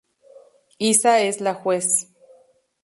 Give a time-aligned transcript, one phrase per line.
[0.79, 2.11] Isa es la juez.